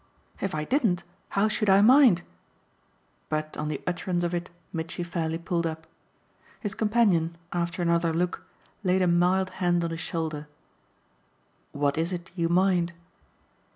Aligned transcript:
"If 0.41 0.55
I 0.55 0.63
didn't 0.63 1.03
how 1.29 1.47
should 1.47 1.69
I 1.69 1.81
mind?" 1.81 2.23
But 3.29 3.55
on 3.55 3.67
the 3.67 3.83
utterance 3.85 4.23
of 4.23 4.33
it 4.33 4.49
Mitchy 4.73 5.03
fairly 5.03 5.37
pulled 5.37 5.67
up. 5.67 5.85
His 6.59 6.73
companion, 6.73 7.37
after 7.53 7.83
another 7.83 8.11
look, 8.11 8.41
laid 8.83 9.03
a 9.03 9.07
mild 9.07 9.51
hand 9.61 9.83
on 9.83 9.91
his 9.91 9.99
shoulder. 9.99 10.47
"What 11.71 11.99
is 11.99 12.11
it 12.11 12.31
you 12.35 12.49
mind?" 12.49 12.93